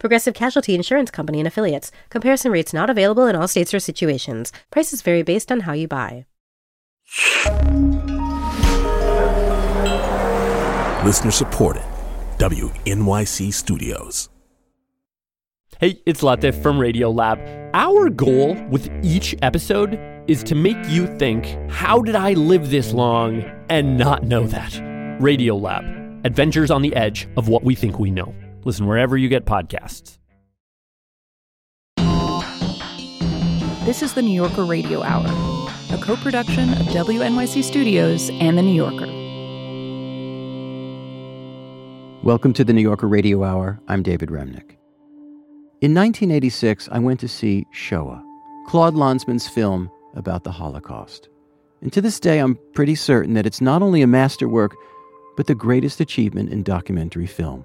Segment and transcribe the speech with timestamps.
[0.00, 1.92] Progressive Casualty Insurance Company and affiliates.
[2.08, 4.50] Comparison rates not available in all states or situations.
[4.70, 6.24] Prices vary based on how you buy.
[11.04, 11.82] Listener supported.
[12.38, 14.30] WNYC Studios.
[15.78, 17.70] Hey, it's Latif from Radiolab.
[17.74, 22.94] Our goal with each episode is to make you think, how did I live this
[22.94, 24.72] long and not know that?
[25.20, 28.34] Radiolab, adventures on the edge of what we think we know.
[28.64, 30.18] Listen wherever you get podcasts.
[33.86, 35.24] This is the New Yorker Radio Hour,
[35.92, 39.06] a co production of WNYC Studios and The New Yorker.
[42.22, 43.80] Welcome to the New Yorker Radio Hour.
[43.88, 44.76] I'm David Remnick.
[45.80, 48.22] In 1986, I went to see Shoah,
[48.66, 51.30] Claude Lanzmann's film about the Holocaust.
[51.80, 54.76] And to this day, I'm pretty certain that it's not only a masterwork,
[55.38, 57.64] but the greatest achievement in documentary film.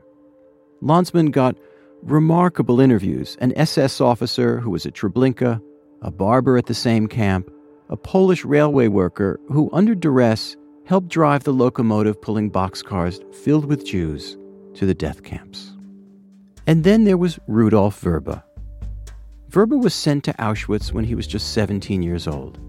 [0.81, 1.55] Lanzmann got
[2.03, 5.61] remarkable interviews an SS officer who was at Treblinka,
[6.01, 7.51] a barber at the same camp,
[7.89, 13.85] a Polish railway worker who, under duress, helped drive the locomotive pulling boxcars filled with
[13.85, 14.37] Jews
[14.75, 15.73] to the death camps.
[16.67, 18.43] And then there was Rudolf Vrba.
[19.49, 22.59] Vrba was sent to Auschwitz when he was just 17 years old.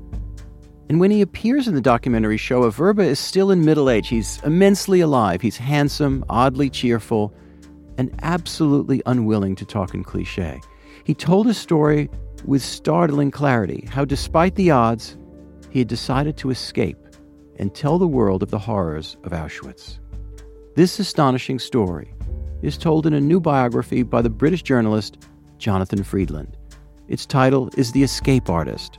[0.88, 4.08] And when he appears in the documentary show, Vrba is still in middle age.
[4.08, 5.40] He's immensely alive.
[5.40, 7.34] He's handsome, oddly cheerful,
[7.98, 10.61] and absolutely unwilling to talk in cliche.
[11.05, 12.11] He told his story
[12.44, 15.16] with startling clarity how, despite the odds,
[15.70, 16.98] he had decided to escape
[17.58, 19.98] and tell the world of the horrors of Auschwitz.
[20.74, 22.12] This astonishing story
[22.62, 25.18] is told in a new biography by the British journalist
[25.58, 26.57] Jonathan Freedland.
[27.08, 28.98] Its title is The Escape Artist,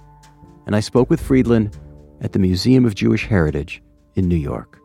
[0.65, 1.77] and I spoke with Freedland
[2.21, 3.81] at the Museum of Jewish Heritage
[4.15, 4.76] in New York.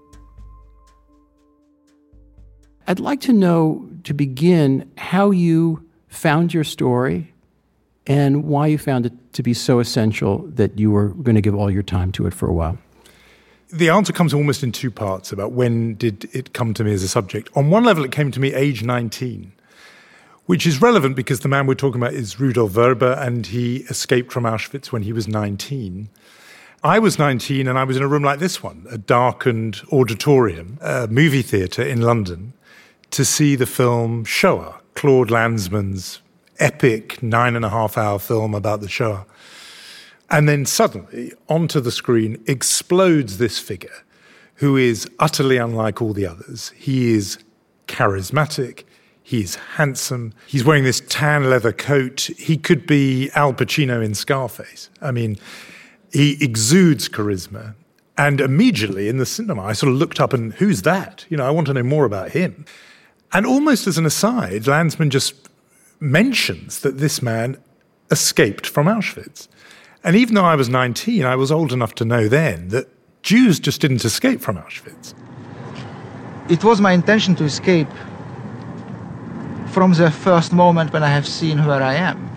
[2.93, 7.33] I'd like to know, to begin, how you found your story
[8.07, 11.55] and why you found it to be so essential that you were going to give
[11.55, 12.77] all your time to it for a while.
[13.73, 17.03] The answer comes almost in two parts about when did it come to me as
[17.03, 17.49] a subject.
[17.57, 19.53] On one level, it came to me age 19,
[20.45, 24.31] which is relevant because the man we're talking about is Rudolf Vrba, and he escaped
[24.31, 26.11] from Auschwitz when he was 19.
[26.85, 30.77] I was 19 and I was in a room like this one, a darkened auditorium,
[30.83, 32.53] a movie theatre in London
[33.13, 36.21] to see the film Shoah, Claude Lanzmann's
[36.59, 39.27] epic nine and a half hour film about the Shoah.
[40.31, 44.05] And then suddenly, onto the screen explodes this figure
[44.57, 46.73] who is utterly unlike all the others.
[46.77, 47.39] He is
[47.87, 48.85] charismatic.
[49.23, 50.33] He's handsome.
[50.47, 52.31] He's wearing this tan leather coat.
[52.39, 54.89] He could be Al Pacino in Scarface.
[55.03, 55.39] I mean,
[56.13, 57.75] he exudes charisma.
[58.17, 61.27] And immediately in the cinema, I sort of looked up and who's that?
[61.29, 62.65] You know, I want to know more about him.
[63.33, 65.35] And almost as an aside, Lanzmann just
[66.01, 67.57] mentions that this man
[68.11, 69.49] escaped from Auschwitz.
[70.05, 72.89] And even though I was 19, I was old enough to know then that
[73.23, 75.15] Jews just didn't escape from Auschwitz.
[76.51, 77.89] It was my intention to escape
[79.69, 82.29] from the first moment when I have seen where I am.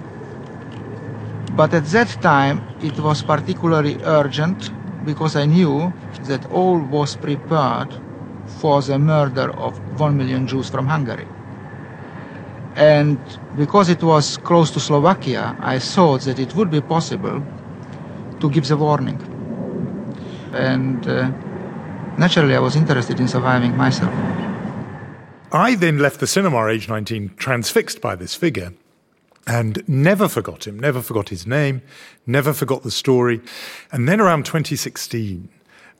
[1.55, 4.71] But at that time, it was particularly urgent
[5.05, 5.91] because I knew
[6.23, 7.93] that all was prepared
[8.59, 11.27] for the murder of one million Jews from Hungary.
[12.75, 13.17] And
[13.55, 17.41] because it was close to Slovakia, I thought that it would be possible
[18.39, 19.19] to give the warning.
[20.53, 21.29] And uh,
[22.17, 24.13] naturally, I was interested in surviving myself.
[25.51, 28.73] I then left the cinema age 19 transfixed by this figure
[29.47, 31.81] and never forgot him, never forgot his name,
[32.25, 33.41] never forgot the story.
[33.91, 35.47] And then around 2016,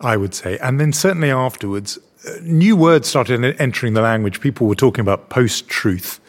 [0.02, 2.00] I would say, and then certainly afterwards,
[2.42, 4.42] new words started entering the language.
[4.42, 6.20] People were talking about post truth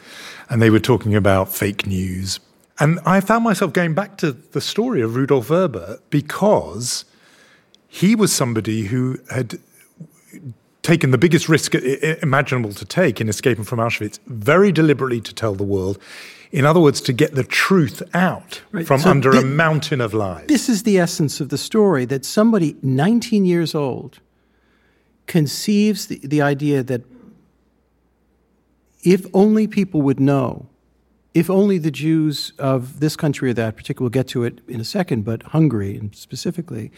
[0.49, 2.41] and they were talking about fake news.
[2.79, 7.05] And I found myself going back to the story of Rudolf Vrba because
[7.89, 9.59] he was somebody who had
[10.83, 15.55] taken the biggest risk imaginable to take in escaping from Auschwitz, very deliberately to tell
[15.55, 15.99] the world.
[16.53, 18.87] In other words, to get the truth out right.
[18.87, 20.47] from so under a mountain of lies.
[20.47, 24.21] This is the essence of the story that somebody 19 years old
[25.27, 27.03] conceives the, the idea that
[29.03, 30.69] if only people would know
[31.37, 34.81] if only the Jews of this country or that particular, we'll get to it in
[34.81, 36.91] a second, but Hungary and specifically,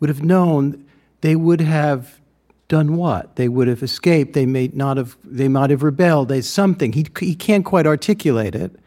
[0.00, 0.84] would have known,
[1.22, 2.20] they would have
[2.68, 3.36] done what?
[3.36, 4.34] They would have escaped.
[4.34, 5.16] They may not have.
[5.24, 6.28] They might have rebelled.
[6.28, 6.92] They something.
[6.92, 8.78] He he can't quite articulate it,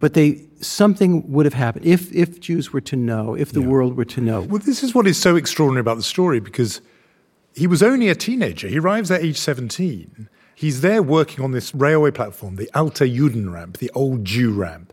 [0.00, 3.68] but they something would have happened if if Jews were to know, if the Yeah.
[3.68, 4.40] world were to know.
[4.40, 6.80] Well, this is what is so extraordinary about the story because
[7.56, 8.68] he was only a teenager.
[8.68, 10.28] He arrives at age 17.
[10.54, 14.92] He's there working on this railway platform, the Alte Juden ramp, the old Jew ramp.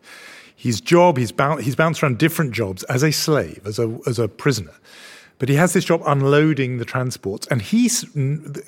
[0.55, 4.29] His job, he's, he's bounced around different jobs as a slave, as a, as a
[4.29, 4.73] prisoner.
[5.39, 7.89] But he has this job unloading the transports, and he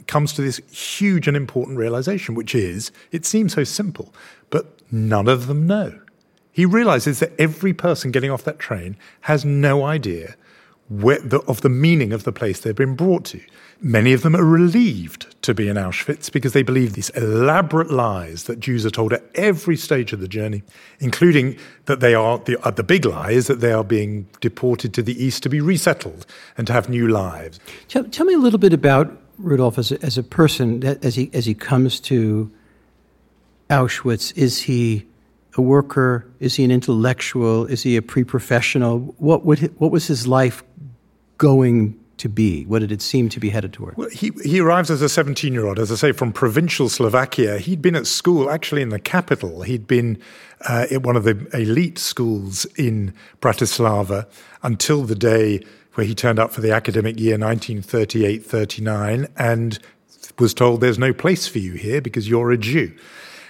[0.07, 4.13] comes to this huge and important realization, which is it seems so simple,
[4.49, 6.01] but none of them know.
[6.51, 10.35] He realizes that every person getting off that train has no idea
[10.89, 13.41] the, of the meaning of the place they've been brought to.
[13.81, 18.45] Many of them are relieved to be in Auschwitz because they believe these elaborate lies
[18.45, 20.63] that Jews are told at every stage of the journey,
[20.99, 24.93] including that they are the, uh, the big lie is that they are being deported
[24.93, 26.25] to the east to be resettled
[26.57, 27.59] and to have new lives.
[27.89, 31.29] Tell, tell me a little bit about Rudolf as a, as a person as he
[31.33, 32.49] as he comes to
[33.69, 34.35] Auschwitz.
[34.37, 35.05] Is he
[35.57, 36.25] a worker?
[36.39, 37.65] Is he an intellectual?
[37.65, 38.99] Is he a pre-professional?
[39.17, 40.63] What would what was his life
[41.37, 42.63] going to be?
[42.65, 43.97] What did it seem to be headed toward?
[43.97, 47.57] Well, he, he arrives as a 17 year old, as I say, from provincial Slovakia.
[47.57, 49.63] He'd been at school, actually in the capital.
[49.63, 50.21] He'd been
[50.61, 54.27] uh, at one of the elite schools in Bratislava
[54.63, 55.61] until the day
[55.95, 59.79] where he turned up for the academic year 1938 39 and
[60.37, 62.93] was told there's no place for you here because you're a Jew.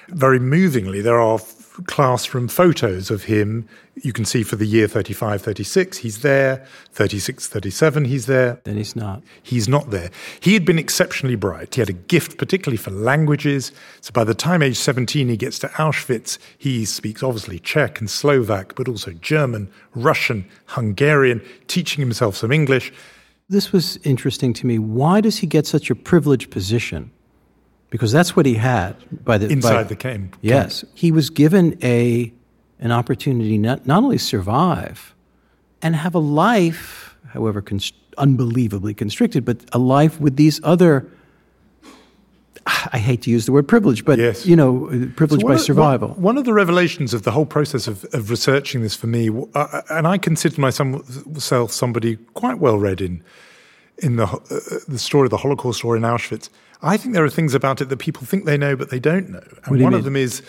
[0.09, 1.39] Very movingly, there are
[1.83, 3.67] classroom photos of him.
[3.95, 8.59] You can see for the year 35 36, he's there, 36 37, he's there.
[8.63, 9.21] Then he's not.
[9.41, 10.11] He's not there.
[10.39, 11.75] He had been exceptionally bright.
[11.75, 13.71] He had a gift, particularly for languages.
[14.01, 18.09] So by the time age 17 he gets to Auschwitz, he speaks obviously Czech and
[18.09, 22.91] Slovak, but also German, Russian, Hungarian, teaching himself some English.
[23.47, 24.79] This was interesting to me.
[24.79, 27.11] Why does he get such a privileged position?
[27.89, 30.35] Because that's what he had by the by- Inside the camp.
[30.41, 32.33] Yes, he was given a
[32.79, 35.15] an opportunity not not only survive
[35.81, 41.07] and have a life, however const- unbelievably constricted, but a life with these other.
[42.91, 44.45] I hate to use the word privilege, but Yes.
[44.47, 46.07] you know, uh, privilege So by survival.
[46.09, 49.29] One, one of the revelations of the whole process of, of researching this for me,
[49.53, 53.21] uh, and I consider myself somebody quite well read in
[53.99, 54.39] in the uh,
[54.87, 56.49] the story of the Holocaust or in Auschwitz.
[56.81, 59.29] I think there are things about it that people think they know but they don't
[59.29, 59.93] know, and do one mean?
[59.93, 60.41] of them is,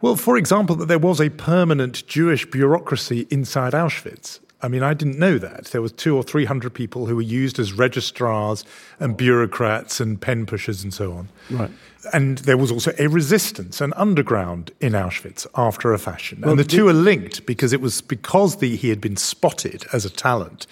[0.00, 4.40] well, for example, that there was a permanent Jewish bureaucracy inside Auschwitz.
[4.62, 5.66] I mean, I didn't know that.
[5.66, 8.64] There was two or three hundred people who were used as registrars
[8.98, 11.28] and bureaucrats and pen pushers and so on.
[11.50, 11.70] Right.
[12.12, 16.40] And there was also a resistance, an underground in Auschwitz after a fashion.
[16.42, 19.16] Well, and the the- two are linked because it was because the, he had been
[19.16, 20.66] spotted as a talent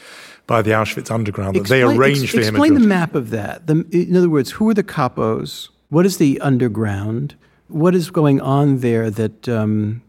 [0.48, 2.56] by the Auschwitz underground that they arranged ex- for him.
[2.56, 3.68] Explain the map of that.
[3.68, 5.68] The, in other words, who are the capos?
[5.90, 7.36] What is the underground?
[7.68, 10.02] What is going on there that um,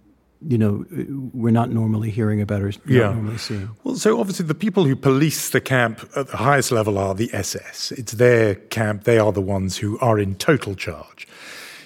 [0.47, 0.85] you know
[1.33, 3.11] we're not normally hearing about or not Yeah.
[3.13, 3.69] normally seeing?
[3.83, 7.29] Well, so obviously the people who police the camp at the highest level are the
[7.33, 7.91] SS.
[7.91, 9.03] It's their camp.
[9.03, 11.27] They are the ones who are in total charge.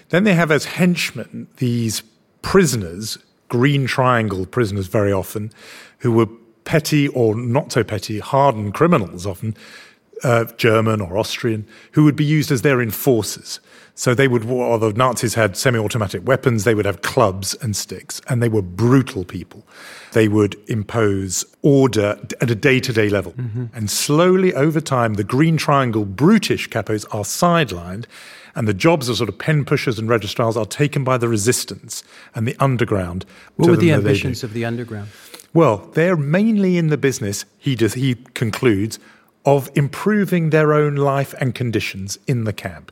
[0.10, 2.04] Then they have as henchmen these
[2.44, 3.18] prisoners,
[3.48, 5.52] green triangle prisoners very often,
[6.00, 6.28] who were
[6.66, 9.56] petty or not so petty, hardened criminals often,
[10.24, 13.60] uh, German or Austrian, who would be used as their enforcers.
[13.96, 17.76] So they would, or the Nazis had semi automatic weapons, they would have clubs and
[17.76, 19.68] sticks, and they were brutal people.
[20.14, 23.36] They would impose order at a day to day level.
[23.74, 28.06] And slowly over time, the Green Triangle brutish capos are sidelined,
[28.56, 32.04] and the jobs of sort of pen pushers and registrars are taken by the resistance
[32.34, 33.26] and the underground.
[33.58, 34.28] What were the them that they do.
[34.28, 35.10] ambitions of the underground?
[35.54, 39.00] Well, they're mainly in the business, he, does, he concludes,
[39.46, 42.92] of improving their own life and conditions in the camp.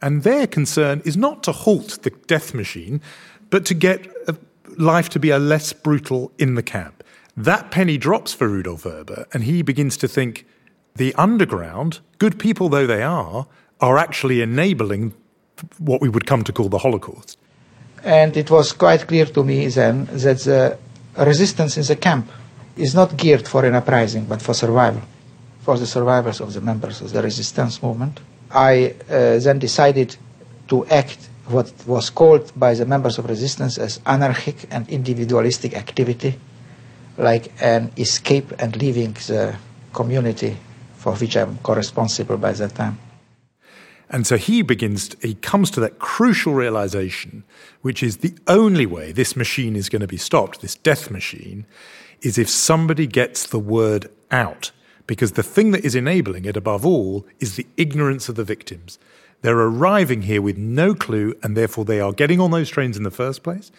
[0.00, 3.00] And their concern is not to halt the death machine,
[3.50, 4.36] but to get a,
[4.76, 7.04] life to be a less brutal in the camp.
[7.36, 10.46] That penny drops for Rudolf Vrba, and he begins to think
[10.96, 13.46] the underground, good people though they are,
[13.80, 15.14] are actually enabling
[15.78, 17.38] what we would come to call the Holocaust.
[18.04, 20.78] And it was quite clear to me then that the
[21.24, 22.30] resistance in the camp
[22.76, 25.02] is not geared for an uprising, but for survival,
[25.60, 28.20] for the survivors of the members of the resistance movement.
[28.50, 30.16] I uh, then decided
[30.68, 36.38] to act what was called by the members of resistance as anarchic and individualistic activity,
[37.16, 39.56] like an escape and leaving the
[39.92, 40.56] community
[40.96, 42.98] for which I'm co-responsible by that time.
[44.10, 47.44] And so he begins, he comes to that crucial realization,
[47.82, 51.66] which is the only way this machine is going to be stopped, this death machine,
[52.22, 54.70] is if somebody gets the word out.
[55.06, 58.98] Because the thing that is enabling it above all is the ignorance of the victims.
[59.42, 63.04] They're arriving here with no clue, and therefore they are getting on those trains in
[63.04, 63.70] the first place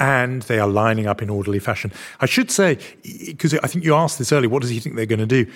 [0.00, 1.92] and they are lining up in orderly fashion.
[2.20, 2.78] I should say,
[3.26, 5.46] because I think you asked this earlier, what does he think they're going to do?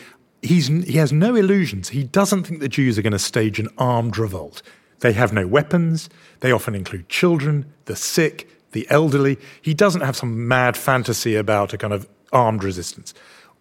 [0.45, 1.89] He's, he has no illusions.
[1.89, 4.63] He doesn't think the Jews are going to stage an armed revolt.
[5.01, 6.11] They have no weapons.
[6.41, 9.39] They often include children, the sick, the elderly.
[9.63, 13.15] He doesn't have some mad fantasy about a kind of armed resistance.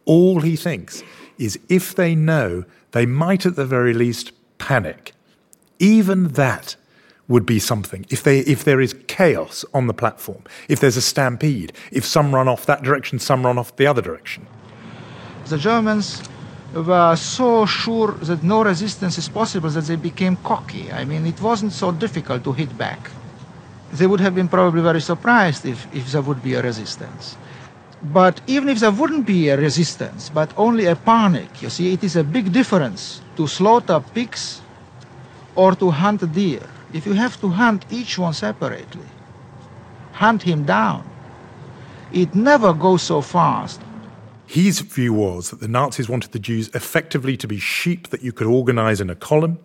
[0.05, 1.03] All he thinks
[1.37, 5.13] is if they know, they might at the very least panic.
[5.79, 6.75] Even that
[7.27, 8.05] would be something.
[8.09, 12.35] If, they, if there is chaos on the platform, if there's a stampede, if some
[12.35, 14.45] run off that direction, some run off the other direction.
[15.47, 16.21] The Germans
[16.73, 20.91] were uh, so sure that no resistance is possible that they became cocky.
[20.91, 23.11] I mean, it wasn't so difficult to hit back.
[23.91, 27.37] They would have been probably very surprised if, if there would be a resistance.
[28.01, 32.03] But even if there wouldn't be a resistance, but only a panic, you see, it
[32.03, 34.61] is a big difference to slaughter pigs
[35.55, 39.07] or to hunt deer if you have to hunt each one separately,
[40.13, 41.03] hunt him down,
[42.11, 43.81] it never goes so fast.
[44.53, 48.31] His view was that the Nazis wanted the Jews effectively to be sheep that you
[48.31, 49.57] could organize in a column,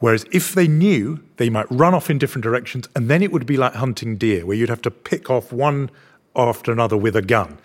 [0.00, 3.46] whereas if they knew, they might run off in different directions, and then it would
[3.46, 5.92] be like hunting deer, where you'd have to pick off one
[6.34, 7.58] after another with a gun.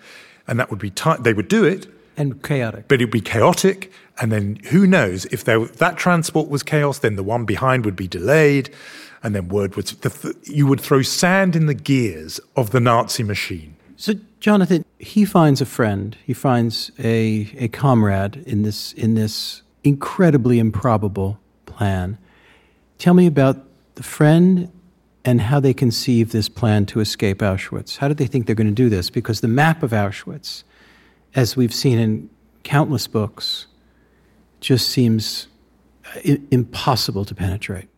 [0.46, 1.24] And that would be tight.
[1.24, 1.88] They would do it.
[2.16, 2.86] And chaotic.
[2.86, 3.90] But it would be chaotic,
[4.20, 7.96] and then who knows if there, that transport was chaos, then the one behind would
[7.96, 8.70] be delayed,
[9.20, 13.24] and then word would the, you would throw sand in the gears of the Nazi
[13.24, 13.74] machine.
[14.02, 19.62] So, Jonathan, he finds a friend, he finds a a comrade in this in this
[19.84, 22.18] incredibly improbable plan.
[22.98, 23.58] Tell me about
[23.94, 24.72] the friend
[25.24, 27.98] and how they conceive this plan to escape Auschwitz.
[27.98, 29.08] How do they think they're going to do this?
[29.08, 30.64] Because the map of Auschwitz,
[31.36, 32.28] as we've seen in
[32.64, 33.68] countless books,
[34.58, 35.46] just seems
[36.16, 37.88] uh, impossible to penetrate.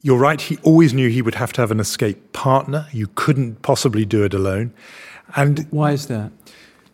[0.00, 2.86] You're right, he always knew he would have to have an escape partner.
[2.92, 4.72] You couldn't possibly do it alone.
[5.36, 6.32] And why is that?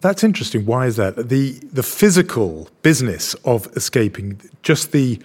[0.01, 0.65] That's interesting.
[0.65, 1.29] Why is that?
[1.29, 5.21] The the physical business of escaping, just the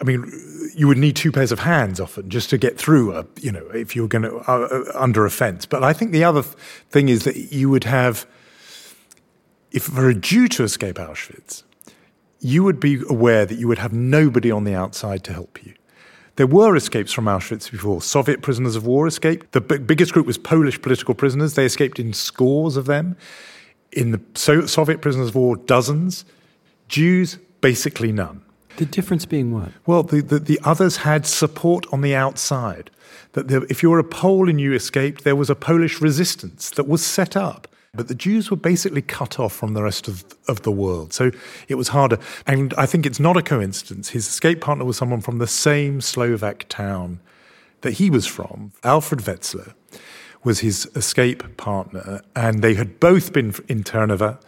[0.00, 0.30] I mean,
[0.74, 3.66] you would need two pairs of hands often just to get through a, you know,
[3.68, 5.64] if you were going to, uh, uh, under a fence.
[5.66, 8.26] But I think the other thing is that you would have,
[9.72, 11.62] if for a Jew to escape Auschwitz,
[12.40, 15.72] you would be aware that you would have nobody on the outside to help you.
[16.36, 18.02] There were escapes from Auschwitz before.
[18.02, 19.52] Soviet prisoners of war escaped.
[19.52, 21.54] The b- biggest group was Polish political prisoners.
[21.54, 23.16] They escaped in scores of them.
[23.92, 26.26] In the so- Soviet prisoners of war, dozens.
[26.88, 28.42] Jews, basically none.
[28.76, 29.72] The difference being what?
[29.86, 32.90] Well, the, the, the others had support on the outside.
[33.32, 36.68] That the, if you were a Pole and you escaped, there was a Polish resistance
[36.70, 37.66] that was set up.
[37.96, 41.12] But the Jews were basically cut off from the rest of, of the world.
[41.12, 41.30] So
[41.68, 42.18] it was harder.
[42.46, 44.10] And I think it's not a coincidence.
[44.10, 47.20] His escape partner was someone from the same Slovak town
[47.80, 48.72] that he was from.
[48.84, 49.74] Alfred Wetzler
[50.44, 52.22] was his escape partner.
[52.34, 54.38] And they had both been in Trnava.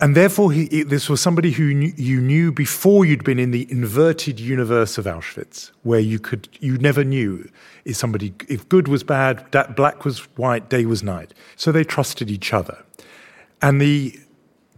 [0.00, 3.70] And therefore, he, this was somebody who knew, you knew before you'd been in the
[3.70, 7.48] inverted universe of Auschwitz, where you could you never knew
[7.84, 11.34] is somebody if good was bad, black was white, day was night.
[11.56, 12.84] So they trusted each other,
[13.60, 14.18] and the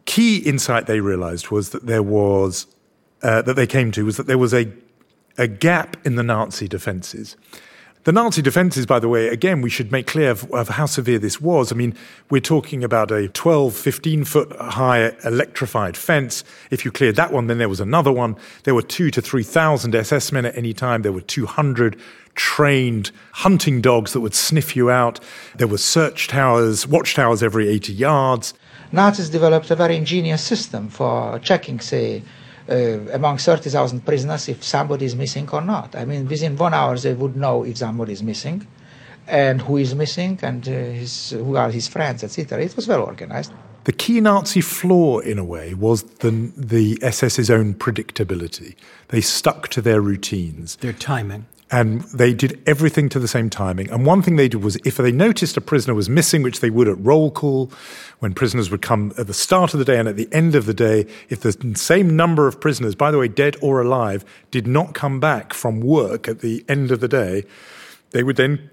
[0.07, 2.67] key insight they realized was that there was
[3.23, 4.73] uh, that they came to was that there was a
[5.37, 7.37] a gap in the Nazi defenses.
[8.05, 11.19] The Nazi defenses, by the way, again, we should make clear of, of, how severe
[11.19, 11.71] this was.
[11.71, 11.95] I mean,
[12.31, 16.43] we're talking about a 12, 15 foot high electrified fence.
[16.71, 18.37] If you cleared that one, then there was another one.
[18.65, 21.03] There were two to 3,000 SS men at any time.
[21.03, 22.01] There were 200
[22.35, 25.21] trained hunting dogs that would sniff you out.
[25.57, 28.55] There were search towers, watchtowers every 80 yards.
[28.93, 32.23] Nazis developed a very ingenious system for checking, say,
[32.71, 35.97] uh, among 30,000 prisoners if somebody is missing or not.
[35.97, 38.67] I mean, within one hour they would know if somebody is missing
[39.27, 42.63] and who is missing and uh, his, who are his friends, etc.
[42.63, 43.53] It was well organized.
[43.85, 48.77] The key Nazi flaw, in a way, was the, the SS's own predictability.
[49.09, 50.77] They stuck to their routines.
[50.77, 53.89] Their timing and they did everything to the same timing.
[53.91, 56.71] And one thing they did was if they noticed a prisoner was missing, which they
[56.71, 57.71] would at roll call,
[58.19, 60.67] when prisoners would come at the start of the day and at the end of
[60.67, 64.67] the day, if the same number of prisoners, by the way, dead or alive, did
[64.67, 67.45] not come back from work at the end of the day,
[68.11, 68.69] they would then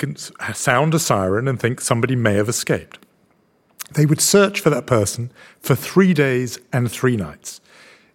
[0.54, 2.98] sound a siren and think somebody may have escaped.
[3.94, 7.62] They would search for that person for three days and three nights.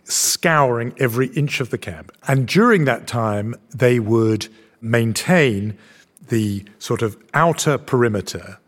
[0.04, 2.12] scouring every inch of the camp.
[2.26, 4.48] And during that time, they would
[4.82, 5.78] maintain
[6.28, 8.58] the sort of outer perimeter,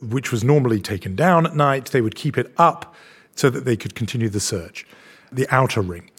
[0.00, 1.86] which was normally taken down at night.
[1.86, 2.94] They would keep it up
[3.34, 4.86] so that they could continue the search,
[5.30, 6.10] the outer ring.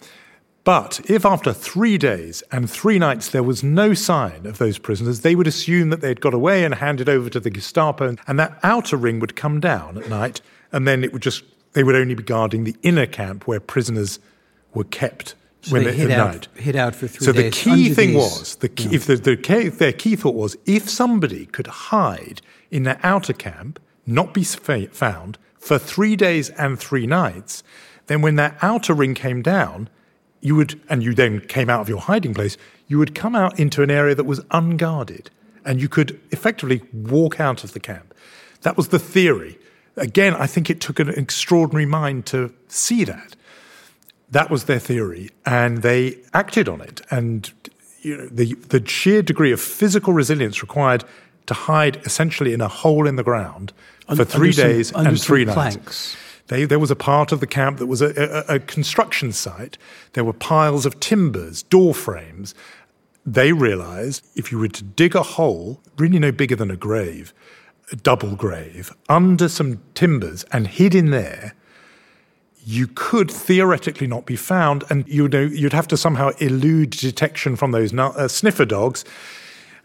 [0.64, 5.20] But if after three days and three nights there was no sign of those prisoners,
[5.20, 8.58] they would assume that they'd got away and handed over to the Gestapo, and that
[8.64, 10.40] outer ring would come down at night,
[10.72, 11.44] and then it would just
[11.74, 14.18] they would only be guarding the inner camp where prisoners
[14.74, 16.48] were kept So when they hid at out, night.
[16.54, 19.36] hid out for three So the key thing these- was the key, if the, the
[19.36, 24.44] key, their key thought was if somebody could hide in their outer camp, not be
[24.44, 27.64] found for three days and three nights,
[28.06, 29.88] then when that outer ring came down,
[30.40, 33.58] you would and you then came out of your hiding place, you would come out
[33.58, 35.30] into an area that was unguarded,
[35.64, 38.14] and you could effectively walk out of the camp.
[38.60, 39.58] That was the theory.
[39.96, 43.34] Again, I think it took an extraordinary mind to see that.
[44.30, 47.00] That was their theory, and they acted on it.
[47.10, 47.50] And
[48.02, 51.04] you know, the the sheer degree of physical resilience required
[51.46, 53.72] to hide essentially in a hole in the ground
[54.08, 56.16] Un- for three some- days and three nights.
[56.48, 59.78] They, there was a part of the camp that was a, a, a construction site.
[60.12, 62.54] There were piles of timbers, door frames.
[63.24, 67.34] They realized if you were to dig a hole, really no bigger than a grave,
[67.90, 71.55] a double grave, under some timbers and hid in there,
[72.68, 77.54] you could theoretically not be found, and you know you'd have to somehow elude detection
[77.54, 79.04] from those uh, sniffer dogs.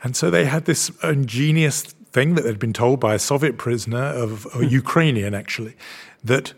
[0.03, 4.01] And so they had this ingenious thing that they'd been told by a Soviet prisoner
[4.01, 5.75] of a Ukrainian actually,
[6.23, 6.55] that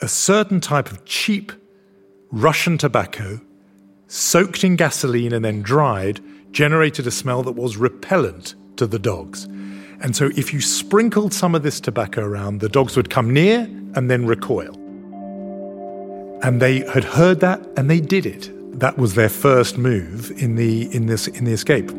[0.00, 1.52] a certain type of cheap
[2.30, 3.38] Russian tobacco,
[4.08, 6.20] soaked in gasoline and then dried,
[6.52, 9.44] generated a smell that was repellent to the dogs.
[10.00, 13.68] And so if you sprinkled some of this tobacco around, the dogs would come near
[13.94, 14.79] and then recoil.
[16.42, 18.50] And they had heard that and they did it.
[18.80, 21.90] That was their first move in the in this in the escape.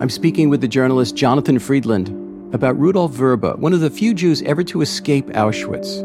[0.00, 2.08] I'm speaking with the journalist Jonathan Freedland
[2.54, 6.02] about Rudolf Vrba, one of the few Jews ever to escape Auschwitz.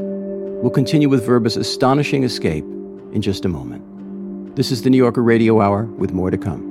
[0.62, 2.63] We'll continue with Vrba's astonishing escape
[3.13, 4.56] in just a moment.
[4.56, 6.70] This is the New Yorker Radio Hour with more to come.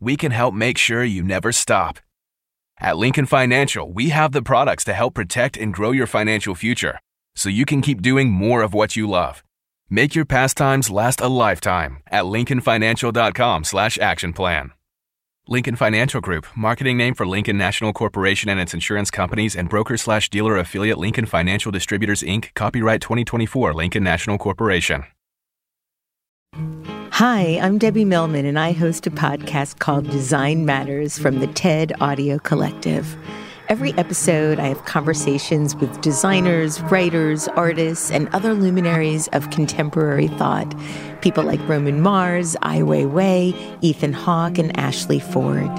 [0.00, 1.98] we can help make sure you never stop.
[2.80, 7.00] At Lincoln Financial, we have the products to help protect and grow your financial future
[7.34, 9.44] so you can keep doing more of what you love.
[9.88, 14.72] Make your pastimes last a lifetime at lincolnfinancial.com slash action plan.
[15.46, 19.96] Lincoln Financial Group, marketing name for Lincoln National Corporation and its insurance companies and broker
[19.96, 25.04] slash dealer affiliate Lincoln Financial Distributors Inc., copyright 2024 Lincoln National Corporation.
[27.18, 31.92] Hi, I'm Debbie Millman, and I host a podcast called Design Matters from the TED
[32.00, 33.16] Audio Collective.
[33.68, 40.72] Every episode, I have conversations with designers, writers, artists, and other luminaries of contemporary thought.
[41.20, 43.52] People like Roman Mars, Ai Weiwei,
[43.82, 45.72] Ethan Hawke, and Ashley Ford.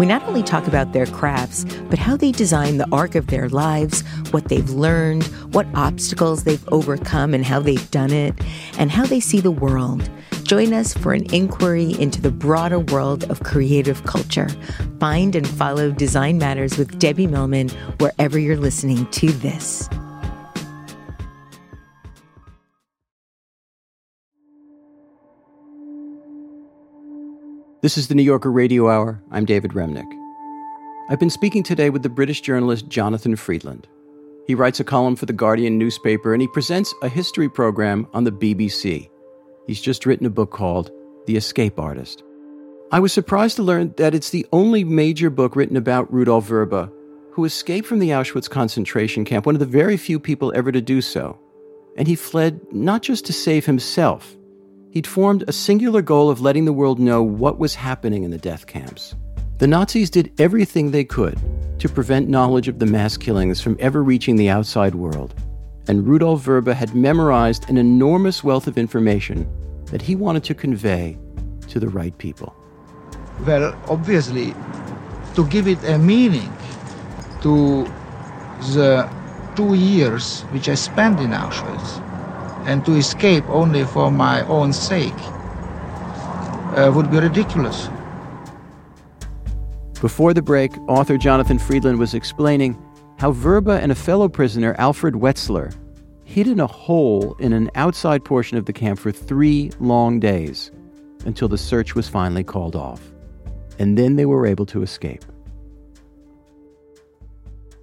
[0.00, 3.48] We not only talk about their crafts, but how they design the arc of their
[3.48, 4.00] lives,
[4.32, 5.22] what they've learned,
[5.54, 8.34] what obstacles they've overcome, and how they've done it,
[8.76, 10.10] and how they see the world.
[10.50, 14.48] Join us for an inquiry into the broader world of creative culture.
[14.98, 17.68] Find and follow Design Matters with Debbie Millman
[18.00, 19.88] wherever you're listening to this.
[27.80, 29.22] This is the New Yorker Radio Hour.
[29.30, 30.10] I'm David Remnick.
[31.08, 33.86] I've been speaking today with the British journalist Jonathan Freedland.
[34.48, 38.24] He writes a column for the Guardian newspaper and he presents a history program on
[38.24, 39.08] the BBC.
[39.66, 40.90] He's just written a book called
[41.26, 42.22] The Escape Artist.
[42.92, 46.90] I was surprised to learn that it's the only major book written about Rudolf Vrba,
[47.32, 50.80] who escaped from the Auschwitz concentration camp, one of the very few people ever to
[50.80, 51.38] do so.
[51.96, 54.36] And he fled not just to save himself,
[54.90, 58.38] he'd formed a singular goal of letting the world know what was happening in the
[58.38, 59.14] death camps.
[59.58, 61.38] The Nazis did everything they could
[61.78, 65.34] to prevent knowledge of the mass killings from ever reaching the outside world.
[65.88, 69.48] And Rudolf Vrba had memorized an enormous wealth of information
[69.86, 71.18] that he wanted to convey
[71.68, 72.54] to the right people.
[73.46, 74.54] Well, obviously,
[75.34, 76.52] to give it a meaning
[77.42, 77.84] to
[78.74, 79.08] the
[79.56, 82.00] two years which I spent in Auschwitz
[82.66, 85.14] and to escape only for my own sake
[86.76, 87.88] uh, would be ridiculous.
[90.00, 92.78] Before the break, author Jonathan Freedland was explaining
[93.20, 95.74] how Vrba and a fellow prisoner, Alfred Wetzler,
[96.24, 100.70] hid in a hole in an outside portion of the camp for three long days
[101.26, 103.12] until the search was finally called off.
[103.78, 105.22] And then they were able to escape.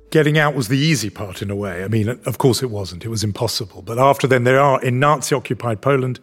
[0.09, 1.83] Getting out was the easy part in a way.
[1.83, 3.83] I mean, of course it wasn't, it was impossible.
[3.83, 6.19] But after then, there are, in Nazi occupied Poland,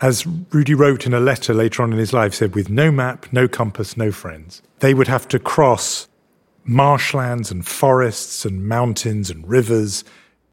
[0.00, 3.26] as Rudy wrote in a letter later on in his life, said, with no map,
[3.32, 4.62] no compass, no friends.
[4.78, 6.06] They would have to cross
[6.64, 10.04] marshlands and forests and mountains and rivers.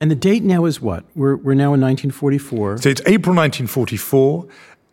[0.01, 1.03] And the date now is what?
[1.15, 2.79] We're, we're now in 1944.
[2.79, 4.47] So it's April 1944.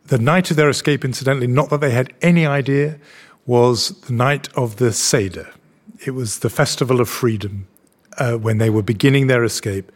[0.06, 2.98] The night of their escape, incidentally, not that they had any idea,
[3.46, 5.52] was the night of the Seder,
[6.04, 7.66] it was the Festival of Freedom
[8.18, 9.90] uh, when they were beginning their escape,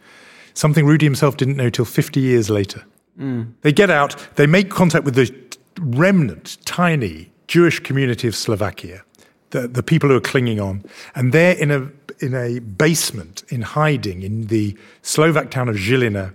[0.53, 2.83] something Rudy himself didn't know till 50 years later.
[3.19, 3.53] Mm.
[3.61, 5.33] They get out, they make contact with the
[5.79, 9.03] remnant, tiny Jewish community of Slovakia,
[9.51, 10.83] the, the people who are clinging on,
[11.15, 16.33] and they're in a, in a basement, in hiding in the Slovak town of Žilina,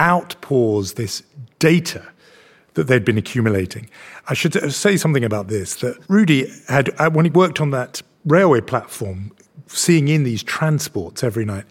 [0.00, 1.22] outpours this
[1.58, 2.06] data
[2.74, 3.88] that they'd been accumulating.
[4.28, 8.02] I should say something about this that Rudy had, uh, when he worked on that
[8.24, 9.32] railway platform,
[9.66, 11.64] seeing in these transports every night.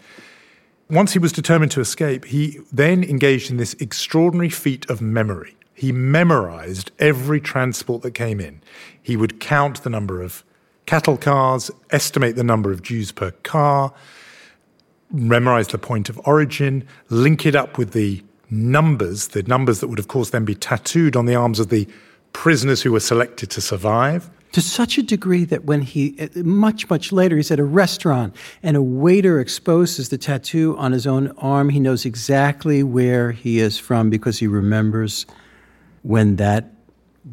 [0.90, 5.56] Once he was determined to escape, he then engaged in this extraordinary feat of memory.
[5.74, 8.60] He memorized every transport that came in.
[9.00, 10.44] He would count the number of
[10.86, 13.92] cattle cars, estimate the number of Jews per car,
[15.10, 19.98] memorize the point of origin, link it up with the numbers, the numbers that would,
[19.98, 21.88] of course, then be tattooed on the arms of the
[22.32, 24.30] prisoners who were selected to survive.
[24.52, 28.76] To such a degree that when he, much, much later, he's at a restaurant and
[28.76, 33.78] a waiter exposes the tattoo on his own arm, he knows exactly where he is
[33.78, 35.24] from because he remembers
[36.02, 36.71] when that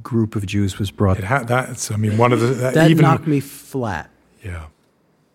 [0.04, 1.18] group of Jews was brought.
[1.18, 2.48] It ha- that's, I mean, one of the.
[2.48, 4.10] That, that even, knocked me flat.
[4.44, 4.68] Yeah.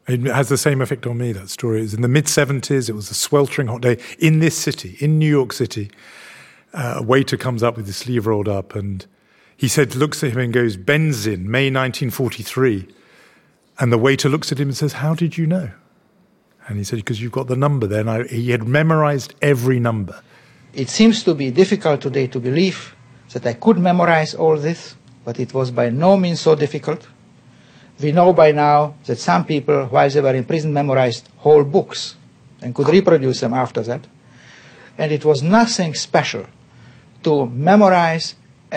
[0.07, 1.79] It has the same effect on me, that story.
[1.79, 2.89] It was in the mid 70s.
[2.89, 5.91] It was a sweltering hot day in this city, in New York City.
[6.75, 9.07] Uh, a waiter comes up with his sleeve rolled up and
[9.57, 12.89] he said, looks at him and goes, Będzin, May 1943.
[13.79, 15.71] And the waiter looks at him and says, How did you know?
[16.69, 18.07] And he said, Because you've got the number there.
[18.07, 20.21] And he had memorized every number.
[20.73, 22.94] It seems to be difficult today to believe
[23.33, 27.07] that I could memorize all this, but it was by no means so difficult.
[28.01, 32.17] We know by now that some people, while they were in prison, memorized whole books
[32.61, 34.07] and could reproduce them after that.
[34.99, 36.47] And it was nothing special
[37.23, 38.35] to memorize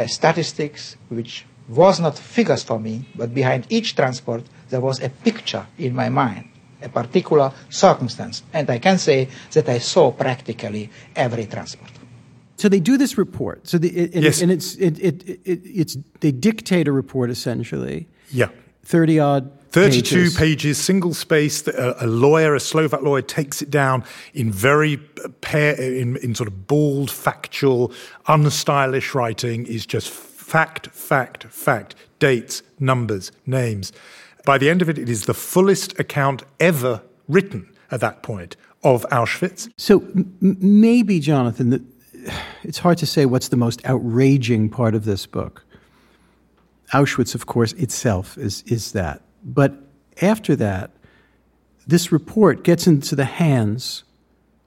[0.07, 5.65] statistics which was not figures for me, but behind each transport there was a picture
[5.77, 6.49] in my mind,
[6.81, 8.43] a particular circumstance.
[8.53, 11.96] And I can say that I saw practically every transport.
[12.57, 13.67] So they do this report.
[13.67, 14.41] So the, it, yes.
[14.41, 18.07] and it's it, it, it, it's they dictate a report essentially.
[18.31, 18.49] Yeah.
[18.83, 20.37] Thirty odd 32 pages.
[20.37, 21.67] pages, single spaced.
[21.67, 26.33] A, a, lawyer, a Slovak lawyer, takes it down in very uh, pair, in, in
[26.33, 27.91] sort of bald, factual,
[28.27, 29.67] unstylish writing.
[29.67, 33.91] Is just fact, fact, fact, dates, numbers, names.
[34.45, 38.55] By the end of it, it is the fullest account ever written at that point
[38.83, 39.69] of Auschwitz.
[39.77, 41.83] So m- maybe, Jonathan, the,
[42.67, 45.63] it's hard to say what's the most outraging part of this book.
[46.93, 49.21] Auschwitz, of course, itself is, is that.
[49.43, 49.73] But
[50.21, 50.91] after that,
[51.87, 54.03] this report gets into the hands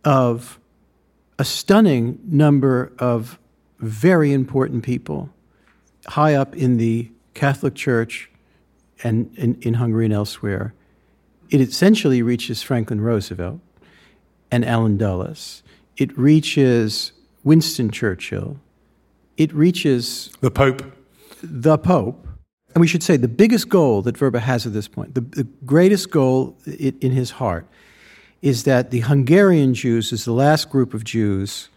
[0.03, 0.59] of
[1.39, 3.39] a stunning number of
[3.81, 5.29] very important people
[6.07, 8.31] high up in the Catholic Church
[9.03, 10.73] and in, in Hungary and elsewhere.
[11.51, 13.61] It essentially reaches Franklin Roosevelt
[14.51, 15.63] and Allen Dulles.
[15.99, 17.13] It reaches
[17.45, 18.59] Winston Churchill.
[19.37, 20.83] It reaches the Pope.
[21.43, 22.27] The Pope.
[22.75, 25.45] And we should say the biggest goal that Vrba has at this point, the, the
[25.65, 27.67] greatest goal in, in his heart,
[28.43, 31.69] is that the Hungarian Jews is the last group of Jews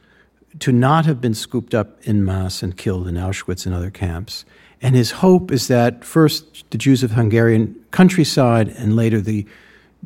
[0.59, 4.45] to not have been scooped up in mass and killed in Auschwitz and other camps.
[4.81, 9.47] And his hope is that first the Jews of Hungarian countryside and later the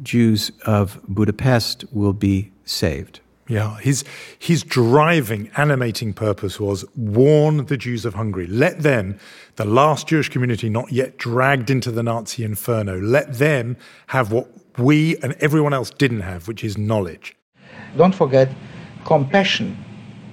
[0.04, 3.20] Jews of Budapest will be saved.
[3.48, 4.04] Yeah, his,
[4.38, 8.46] his driving, animating purpose was warn the Jews of Hungary.
[8.46, 9.18] Let them,
[9.56, 14.50] the last Jewish community not yet dragged into the Nazi inferno, let them have what
[14.78, 17.36] we and everyone else didn't have, which is knowledge.
[17.96, 18.50] don't forget,
[19.06, 19.78] compassion,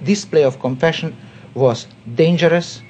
[0.03, 1.15] display of compassion
[1.53, 2.81] was dangerous.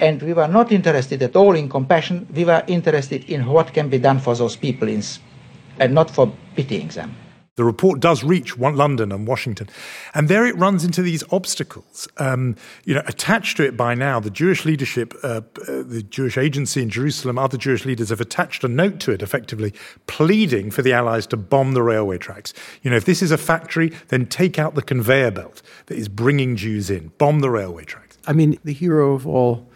[0.00, 2.26] And we were not interested at all in compassion.
[2.34, 5.02] We were interested in what can be done for those people in,
[5.78, 7.14] and not for pitying them.
[7.58, 9.68] The report does reach London and Washington,
[10.14, 12.06] and there it runs into these obstacles.
[12.16, 16.38] Um, you know, attached to it by now, the Jewish leadership, uh, uh, the Jewish
[16.38, 19.74] agency in Jerusalem, other Jewish leaders have attached a note to it, effectively
[20.06, 22.54] pleading for the Allies to bomb the railway tracks.
[22.84, 26.08] You know, if this is a factory, then take out the conveyor belt that is
[26.08, 28.18] bringing Jews in, bomb the railway tracks.
[28.24, 29.66] I mean, the hero of all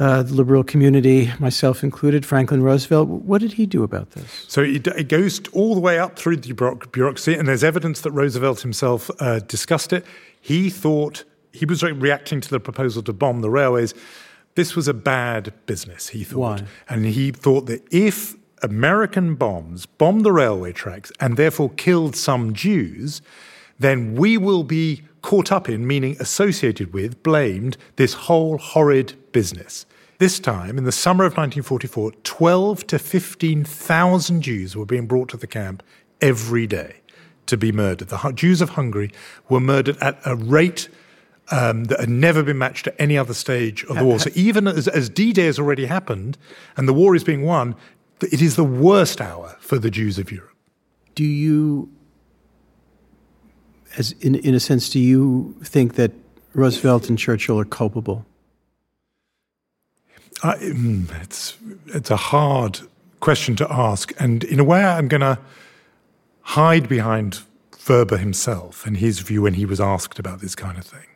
[0.00, 3.06] uh, the liberal community, myself included, Franklin Roosevelt.
[3.08, 4.46] What did he do about this?
[4.48, 6.54] So it, it goes all the way up through the
[6.90, 10.06] bureaucracy, and there's evidence that Roosevelt himself uh, discussed it.
[10.40, 13.92] He thought he was reacting to the proposal to bomb the railways.
[14.54, 16.60] This was a bad business, he thought.
[16.60, 16.64] Why?
[16.88, 22.54] And he thought that if American bombs bombed the railway tracks and therefore killed some
[22.54, 23.20] Jews,
[23.78, 29.84] then we will be caught up in, meaning associated with, blamed this whole horrid business.
[30.20, 35.38] This time, in the summer of 1944, 12 to 15,000 Jews were being brought to
[35.38, 35.82] the camp
[36.20, 36.96] every day
[37.46, 38.08] to be murdered.
[38.08, 39.12] The Jews of Hungary
[39.48, 40.90] were murdered at a rate
[41.50, 44.18] um, that had never been matched at any other stage of the war.
[44.20, 46.36] So even as, as D-Day has already happened
[46.76, 47.74] and the war is being won,
[48.20, 50.54] it is the worst hour for the Jews of Europe.
[51.14, 51.90] Do you,
[53.96, 56.12] as in, in a sense, do you think that
[56.52, 58.26] Roosevelt and Churchill are culpable?
[60.42, 62.80] I, mm, it's it's a hard
[63.20, 65.38] question to ask, and in a way, I'm going to
[66.42, 67.40] hide behind
[67.72, 71.06] Vrba himself and his view when he was asked about this kind of thing.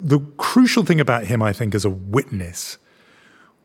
[0.00, 2.78] The crucial thing about him, I think, as a witness,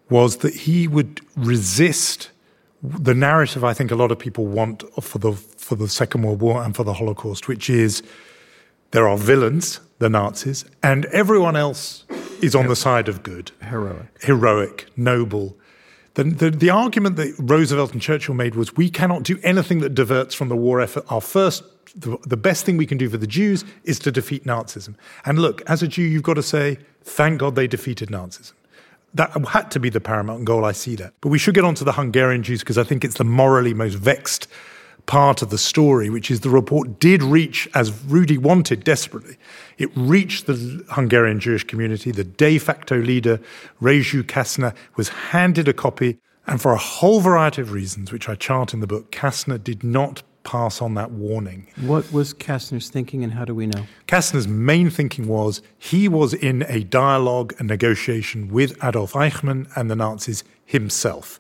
[0.10, 2.30] was that he would resist
[2.84, 6.42] the narrative I think a lot of people want for the for the Second World
[6.42, 8.04] War and for the Holocaust, which is
[8.92, 12.06] there are villains, the Nazis, and everyone else
[12.42, 13.52] is on the side of good.
[13.62, 14.22] Heroic.
[14.22, 15.58] Heroic, noble.
[16.16, 19.94] The, the, the, argument that Roosevelt and Churchill made was we cannot do anything that
[19.94, 21.06] diverts from the war effort.
[21.12, 21.64] Our first,
[21.96, 24.96] the, the best thing we can do for the Jews is to defeat Nazism.
[25.26, 28.54] And look, as a Jew, you've got to say, thank God they defeated Nazism.
[29.14, 30.66] That had to be the paramount goal.
[30.66, 31.14] I see that.
[31.22, 33.74] But we should get on to the Hungarian Jews because I think it's the morally
[33.76, 34.48] most vexed
[35.08, 39.38] part of the story, which is the report did reach, as Rudy wanted desperately,
[39.80, 42.12] it reached the Hungarian Jewish community.
[42.12, 43.40] The de facto leader,
[43.82, 46.20] Rezső Kastner, was handed a copy.
[46.46, 49.84] And for a whole variety of reasons, which I chart in the book, Kastner did
[49.84, 51.68] not pass on that warning.
[51.82, 53.84] What was Kastner's thinking, and how do we know?
[54.08, 59.92] Kastner's main thinking was he was in a dialogue, and negotiation with Adolf Eichmann and
[59.92, 61.38] the Nazis himself.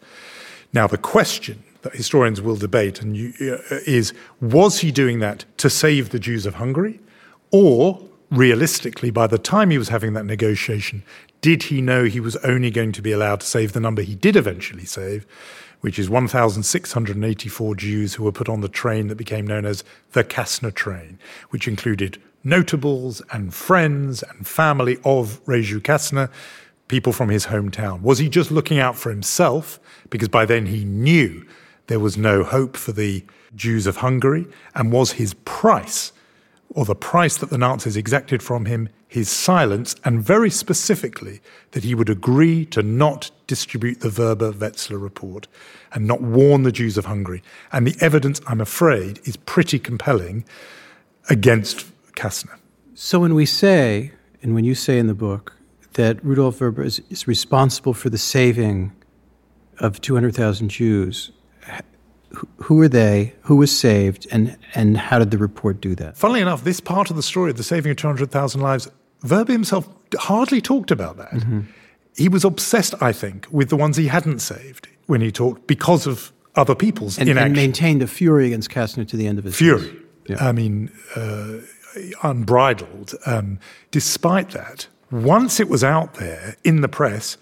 [0.73, 5.69] Now, the question historians will debate and you, uh, is was he doing that to
[5.69, 6.99] save the Jews of Hungary?
[7.51, 11.03] Or, realistically, by the time he was having that negotiation,
[11.41, 14.15] did he know he was only going to be allowed to save the number he
[14.15, 15.25] did eventually save,
[15.81, 20.23] which is 1,684 Jews who were put on the train that became known as the
[20.23, 21.19] Kastner train,
[21.49, 26.29] which included notables and friends and family of Rezső Kastner,
[26.87, 28.01] people from his hometown.
[28.01, 29.79] Was he just looking out for himself?
[30.09, 31.45] Because by then he knew
[31.87, 34.45] there was no hope for the Jews of Hungary,
[34.75, 36.11] and was his price,
[36.69, 41.39] or the price that the Nazis exacted from him, his silence, and very specifically
[41.71, 45.47] that he would agree to not distribute the Vrba Wetzler report
[45.93, 47.41] and not warn the Jews of Hungary.
[47.71, 50.43] And the evidence, I'm afraid, is pretty compelling
[51.29, 52.57] against Kastner.
[52.93, 54.11] So when we say,
[54.43, 55.53] and when you say in the book,
[55.93, 58.91] that Rudolf Vrba is, is responsible for the saving
[59.79, 61.31] of 200,000 Jews,
[62.57, 63.33] who were they?
[63.43, 64.27] Who was saved?
[64.31, 66.17] And, and how did the report do that?
[66.17, 68.89] Funnily enough, this part of the story of the saving of 200,000 lives,
[69.23, 69.87] Vrba himself
[70.17, 71.31] hardly talked about that.
[71.31, 71.61] Mm-hmm.
[72.15, 76.07] He was obsessed, I think, with the ones he hadn't saved when he talked because
[76.07, 77.47] of other people's and, inaction.
[77.47, 79.95] And maintained a fury against Kastner to the end of his Fury.
[80.27, 80.45] Yeah.
[80.45, 81.59] I mean, uh,
[82.23, 83.13] unbridled.
[83.25, 83.59] Um,
[83.91, 87.37] despite that, once it was out there in the press,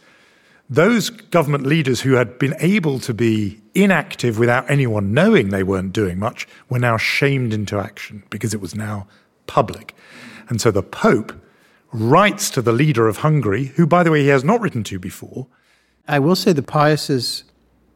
[0.69, 5.93] those government leaders who had been able to be inactive without anyone knowing they weren't
[5.93, 9.07] doing much were now shamed into action because it was now
[9.47, 9.95] public.
[10.49, 11.33] And so the Pope
[11.91, 14.99] writes to the leader of Hungary, who, by the way, he has not written to
[14.99, 15.47] before.
[16.07, 17.43] I will say the Pius's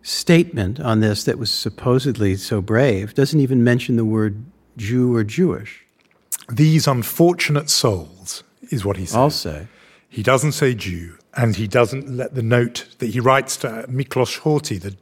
[0.01, 4.43] statement on this that was supposedly so brave doesn't even mention the word
[4.77, 5.85] Jew or Jewish.
[6.51, 9.15] These unfortunate souls is what he says.
[9.15, 9.67] I'll say.
[10.07, 11.18] He doesn't say Jew.
[11.35, 14.95] And he doesn't let the note that he writes to Miklos Horthy, the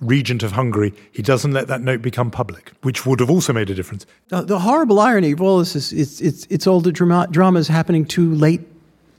[0.00, 3.70] regent of Hungary, he doesn't let that note become public, which would have also made
[3.70, 4.06] a difference.
[4.28, 7.58] The, the horrible irony of all this is it's, it's, it's all the drama, drama
[7.58, 8.60] is happening too late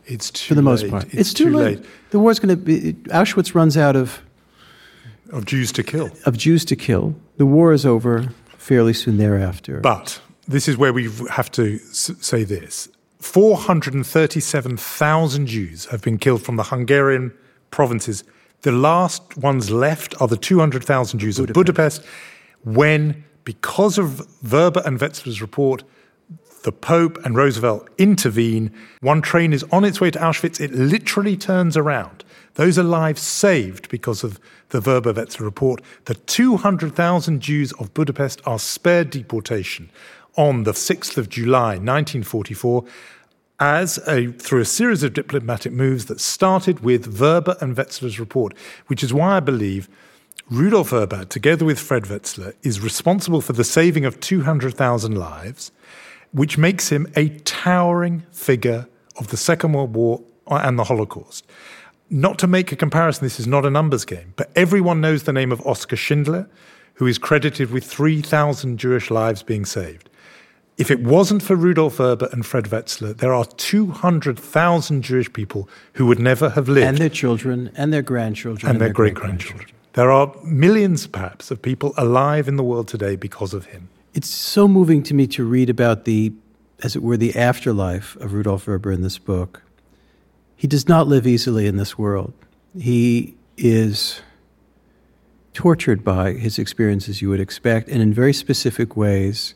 [0.06, 0.92] It's too for the most late.
[0.92, 1.14] part.
[1.14, 1.84] It's, too, late.
[2.12, 4.22] The war's going to be, Auschwitz runs out of,
[5.32, 6.10] of Jews to kill.
[6.26, 7.16] of Jews to kill.
[7.38, 9.80] The war is over fairly soon thereafter.
[9.80, 12.88] But this is where we have to s- say this
[13.20, 17.34] 437,000 Jews have been killed from the Hungarian
[17.72, 18.24] provinces.
[18.62, 22.04] The last ones left are the 200,000 Jews of Budapest,
[22.64, 25.84] when, because of Vrba and Wetzler's report,
[26.64, 28.72] the Pope and Roosevelt intervene.
[29.02, 30.60] One train is on its way to Auschwitz.
[30.60, 32.24] It literally turns around.
[32.56, 35.82] Those are lives saved because of the Vrba Wetzler report.
[36.06, 39.92] The 200,000 Jews of Budapest are spared deportation
[40.38, 42.86] on the 6th of July, 1944,
[43.60, 48.54] as a, through a series of diplomatic moves that started with Vrba and Wetzler's report,
[48.86, 49.90] which is why I believe
[50.50, 55.72] Rudolf Vrba, together with Fred Wetzler, is responsible for the saving of 200,000 lives,
[56.32, 61.46] which makes him a towering figure of the Second World War uh, and the Holocaust.
[62.10, 65.34] Not to make a comparison, this is not a numbers game, but everyone knows the
[65.34, 66.48] name of Oskar Schindler,
[66.94, 70.07] who is credited with 3,000 Jewish lives being saved.
[70.78, 76.06] If it wasn't for Rudolf Vrba and Fred Wetzler, there are 200,000 Jewish people who
[76.06, 79.72] would never have lived and their children and their grandchildren and their great grandchildren.
[79.94, 83.90] There are millions, perhaps, of people alive in the world today because of him.
[84.14, 86.32] It's so moving to me to read about the,
[86.84, 89.64] as it were, the afterlife of Rudolf Vrba in this book.
[90.56, 92.34] He does not live easily in this world.
[92.80, 94.22] He is
[95.54, 99.56] tortured by his experiences, you would expect, and in very specific ways.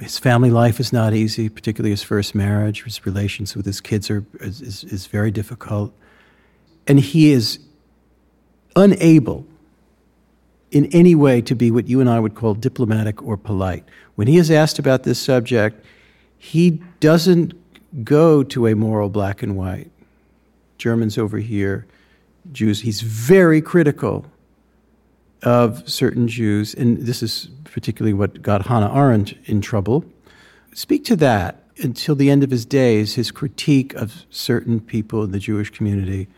[0.00, 2.82] His family life is not easy, particularly his first marriage.
[2.82, 5.92] His relations with his kids are is, is, very difficult,
[6.86, 7.60] and he is
[8.74, 9.46] unable
[10.72, 13.84] in any way to be what you and I would call diplomatic or polite.
[14.16, 15.84] When he is asked about this subject,
[16.36, 17.54] he doesn't
[18.04, 19.90] go to a moral black and white.
[20.76, 21.86] Germans over here,
[22.52, 22.80] Jews.
[22.80, 24.26] He's very critical
[25.44, 30.04] of certain Jews, and this is particularly what got Hannah Arendt in trouble.
[30.74, 35.32] Speak to that until the end of his days, his critique of certain people in
[35.32, 36.28] the Jewish community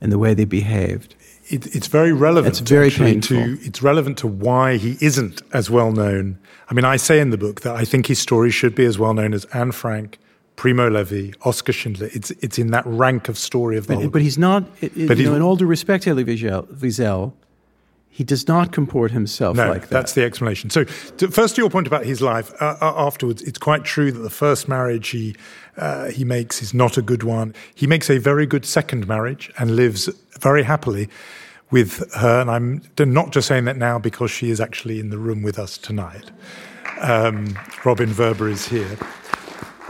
[0.00, 1.14] and the way they behaved.
[1.48, 2.60] It, it's very relevant.
[2.60, 3.36] It's very actually, painful.
[3.36, 6.38] to it's relevant to why he isn't as well known.
[6.68, 8.98] I mean, I say in the book that I think his story should be as
[8.98, 10.18] well known as Anne Frank,
[10.56, 12.08] Primo Levi, Oskar Schindler.
[12.12, 13.96] It's it's in that rank of story of the.
[13.96, 17.32] But, but he's not, it, But you know, in all due respect Elie Wiesel, Wiesel,
[18.14, 19.90] he does not comport himself No, like that.
[19.90, 20.68] that's the explanation.
[20.68, 22.52] So, to, first to your point about his life.
[22.60, 25.34] Uh, uh, afterwards, it's quite true that the first marriage he
[25.78, 27.54] uh, he makes is not a good one.
[27.74, 31.08] He makes a very good second marriage and lives very happily
[31.70, 32.42] with her.
[32.42, 35.58] And I'm not just saying that now because she is actually in the room with
[35.58, 36.30] us tonight.
[37.00, 38.98] Um, Robin Vrba is here.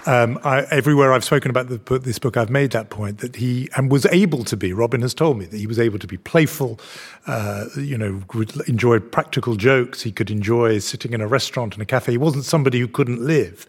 [0.05, 3.69] Um, I, everywhere I've spoken about the, this book, I've made that point that he
[3.77, 4.73] and was able to be.
[4.73, 6.81] Robin has told me that he was able to be playful.
[7.27, 10.03] Uh, you know, would enjoy practical jokes.
[10.03, 12.13] He could enjoy sitting in a restaurant and a cafe.
[12.13, 13.67] He wasn't somebody who couldn't live,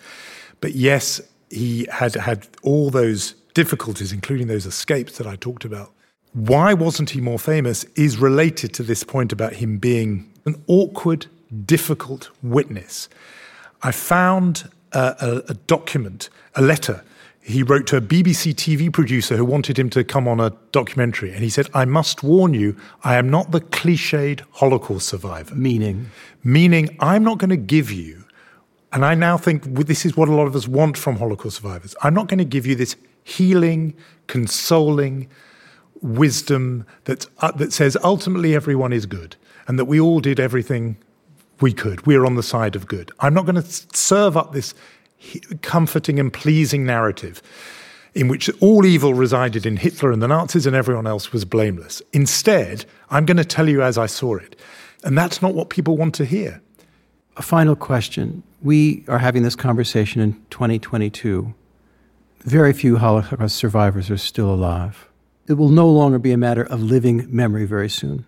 [0.60, 5.92] but yes, he had had all those difficulties, including those escapes that I talked about.
[6.34, 7.86] Why wasn't he more famous?
[7.96, 11.28] Is related to this point about him being an awkward,
[11.66, 13.08] difficult witness.
[13.84, 17.04] I found a, a, a document, a letter
[17.46, 21.34] he wrote to a BBC TV producer who wanted him to come on a documentary.
[21.34, 25.54] And he said, I must warn you, I am not the cliched Holocaust survivor.
[25.54, 26.10] Meaning?
[26.44, 28.24] Meaning, I'm not going to give you,
[28.94, 31.96] and I now think this is what a lot of us want from Holocaust survivors.
[32.02, 33.94] I'm not going to give you this healing,
[34.28, 35.28] consoling
[36.02, 39.36] wisdom that's, uh, that says ultimately everyone is good
[39.68, 40.98] and that we all did everything
[41.62, 42.06] we could.
[42.06, 43.12] We're on the side of good.
[43.20, 44.74] I'm not going to serve up this
[45.62, 47.42] comforting and pleasing narrative
[48.14, 52.02] in which all evil resided in Hitler and the Nazis and everyone else was blameless.
[52.12, 54.56] Instead, I'm going to tell you as I saw it.
[55.04, 56.62] And that's not what people want to hear.
[57.38, 58.44] A final question.
[58.62, 61.54] We are having this conversation in 2022.
[62.42, 65.08] Very few Holocaust survivors are still alive.
[65.48, 68.26] It will no longer be a matter of living memory very soon.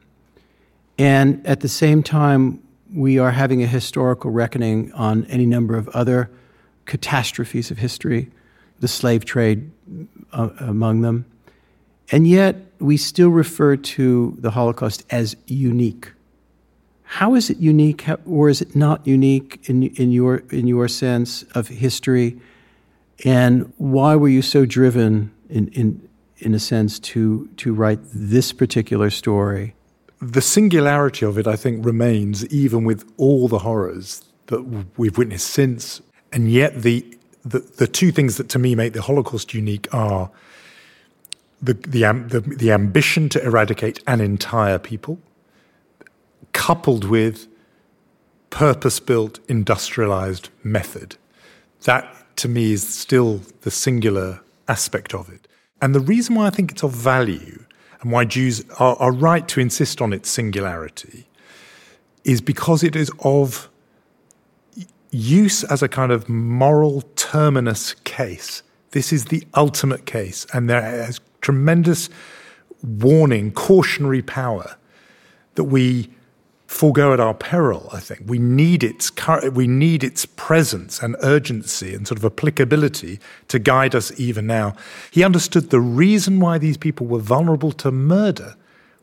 [0.98, 2.62] And at the same time,
[2.94, 6.30] we are having a historical reckoning on any number of other
[6.86, 8.30] catastrophes of history,
[8.80, 9.72] the slave trade
[10.32, 11.26] uh, among them.
[12.12, 16.12] And yet, we still refer to the Holocaust as unique.
[17.04, 20.88] How is it unique, how, or is it not unique in, in, your, in your
[20.88, 22.40] sense of history?
[23.24, 28.52] And why were you so driven in, in, in a sense, to, to write this
[28.52, 29.76] particular story?
[30.22, 34.62] The singularity of it, I think, remains even with all the horrors that
[34.98, 36.02] we've witnessed since.
[36.32, 37.06] And yet, the,
[37.44, 40.30] the, the two things that to me make the Holocaust unique are
[41.62, 45.20] the, the, the, the ambition to eradicate an entire people,
[46.54, 47.48] coupled with
[48.50, 51.18] purpose built, industrialized method.
[51.84, 55.48] That, to me, is still the singular aspect of it.
[55.82, 57.65] And the reason why I think it's of value
[58.06, 61.26] and why Jews are, are right to insist on its singularity
[62.24, 63.68] is because it is of
[65.10, 68.62] use as a kind of moral terminus case.
[68.92, 72.10] This is the ultimate case, and there has tremendous
[72.84, 74.78] warning, cautionary power
[75.56, 76.08] that we
[76.68, 77.90] forego at our peril.
[77.94, 79.12] I think we need its
[79.52, 84.76] we need its presence and urgency and sort of applicability to guide us even now.
[85.12, 88.56] He understood the reason why these people were vulnerable to murder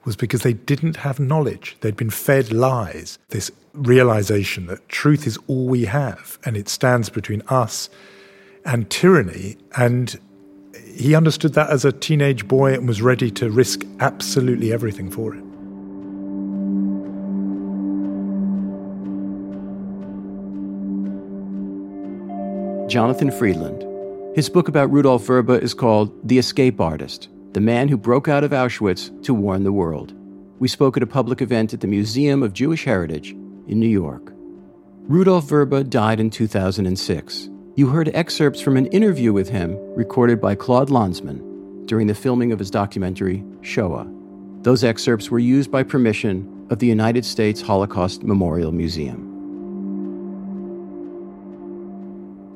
[0.04, 1.76] was because they didn't have knowledge.
[1.80, 3.18] They'd been fed lies.
[3.28, 7.88] This realization that truth is all we have and it stands between us
[8.64, 9.56] and tyranny.
[9.76, 10.18] And
[10.94, 15.34] he understood that as a teenage boy and was ready to risk absolutely everything for
[15.34, 15.51] it.
[22.92, 23.86] Jonathan Freedland.
[24.36, 28.44] His book about Rudolf Vrba is called The Escape Artist The Man Who Broke Out
[28.44, 30.12] of Auschwitz to Warn the World.
[30.58, 34.34] We spoke at a public event at the Museum of Jewish Heritage in New York.
[35.08, 37.48] Rudolf Vrba died in 2006.
[37.76, 42.52] You heard excerpts from an interview with him recorded by Claude Lanzmann during the filming
[42.52, 44.06] of his documentary, Shoah.
[44.60, 49.31] Those excerpts were used by permission of the United States Holocaust Memorial Museum.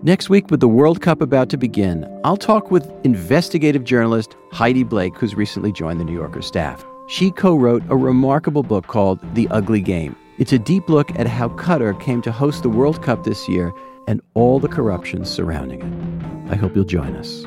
[0.06, 4.84] Next week, with the World Cup about to begin, I'll talk with investigative journalist Heidi
[4.84, 6.86] Blake, who's recently joined the New Yorker staff.
[7.08, 10.14] She co wrote a remarkable book called The Ugly Game.
[10.38, 13.72] It's a deep look at how Qatar came to host the World Cup this year
[14.06, 16.52] and all the corruption surrounding it.
[16.52, 17.44] I hope you'll join us.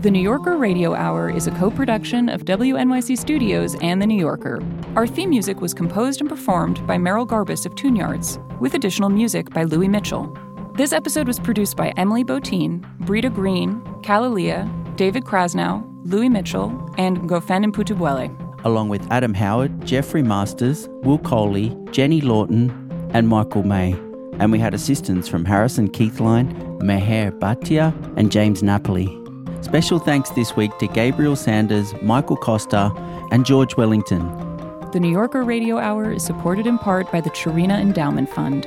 [0.00, 4.16] The New Yorker Radio Hour is a co production of WNYC Studios and The New
[4.16, 4.62] Yorker.
[4.94, 9.08] Our theme music was composed and performed by Merrill Garbus of Tune Yards, with additional
[9.08, 10.38] music by Louis Mitchell.
[10.76, 17.18] This episode was produced by Emily Botein, Brita Green, Kalalia, David Krasnow, Louis Mitchell, and
[17.22, 18.64] Ngofeen Mputubwele.
[18.64, 22.70] Along with Adam Howard, Jeffrey Masters, Will Coley, Jenny Lawton,
[23.12, 23.94] and Michael May.
[24.38, 29.18] And we had assistance from Harrison Keithline, Meher Bhatia, and James Napoli.
[29.60, 32.92] Special thanks this week to Gabriel Sanders, Michael Costa,
[33.30, 34.26] and George Wellington.
[34.92, 38.66] The New Yorker Radio Hour is supported in part by the Cherena Endowment Fund.